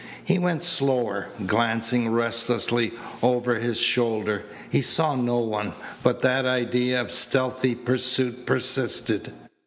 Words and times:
He 0.25 0.39
went 0.39 0.63
slower, 0.63 1.27
glancing 1.45 2.09
restlessly 2.11 2.93
over 3.21 3.59
his 3.59 3.77
shoulder. 3.77 4.41
He 4.67 4.81
saw 4.81 5.13
no 5.13 5.37
one, 5.37 5.75
but 6.01 6.21
that 6.21 6.43
idea 6.47 6.99
of 6.99 7.11
stealthy 7.13 7.75
pursuit 7.75 8.47
persisted. 8.47 9.31